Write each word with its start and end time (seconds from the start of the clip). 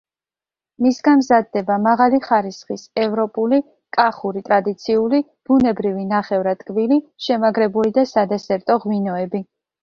მისგან 0.83 1.19
მზადდება 1.23 1.75
მაღალი 1.87 2.19
ხარისხის 2.27 2.85
ევროპული, 3.01 3.59
კახური 3.97 4.43
ტრადიციული, 4.47 5.19
ბუნებრივი 5.51 6.07
ნახევრად 6.15 6.65
ტკბილი, 6.65 6.99
შემაგრებული 7.27 7.95
და 8.01 8.07
სადესერტო 8.15 8.81
ღვინოები. 8.89 9.45